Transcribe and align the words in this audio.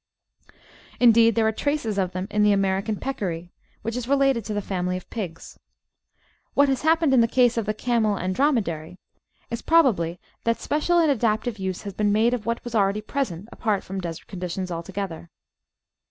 Indeed, 0.99 1.35
there 1.35 1.45
are 1.47 1.51
traces 1.51 1.99
of 1.99 2.11
them 2.11 2.27
in 2.31 2.41
the 2.41 2.53
American 2.53 2.95
Peccary, 2.95 3.51
which 3.83 3.95
is 3.95 4.07
related 4.07 4.43
to 4.45 4.53
the 4.55 4.59
family 4.63 4.97
of 4.97 5.07
pigs. 5.11 5.59
What 6.55 6.69
has 6.69 6.81
hap 6.81 7.01
pened 7.01 7.13
in 7.13 7.21
the 7.21 7.27
case 7.27 7.55
of 7.55 7.67
the 7.67 7.73
Camel 7.75 8.15
and 8.15 8.33
Dromedary 8.33 8.97
is 9.51 9.61
probably 9.61 10.19
that 10.43 10.57
468 10.57 10.57
The 10.57 10.57
Outline 10.57 10.57
of 10.57 10.57
Science 10.57 10.63
special 10.63 10.99
and 10.99 11.11
adaptive 11.11 11.59
use 11.59 11.81
has 11.83 11.93
been 11.93 12.11
made 12.11 12.33
of 12.33 12.47
what 12.47 12.63
was 12.63 12.73
already 12.73 13.01
present 13.01 13.47
apart 13.51 13.83
from 13.83 14.01
desert 14.01 14.25
conditions 14.25 14.71
altogether. 14.71 15.29